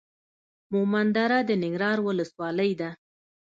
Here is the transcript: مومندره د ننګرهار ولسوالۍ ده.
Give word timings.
مومندره 0.73 1.37
د 1.43 1.51
ننګرهار 1.63 1.97
ولسوالۍ 2.03 2.71
ده. 2.81 2.89